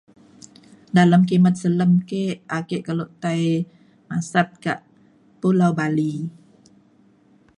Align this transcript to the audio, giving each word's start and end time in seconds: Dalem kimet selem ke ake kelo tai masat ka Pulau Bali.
Dalem 0.95 1.21
kimet 1.29 1.55
selem 1.61 1.91
ke 2.09 2.21
ake 2.57 2.77
kelo 2.85 3.05
tai 3.21 3.43
masat 4.09 4.49
ka 4.63 4.73
Pulau 5.39 5.71
Bali. 5.77 6.13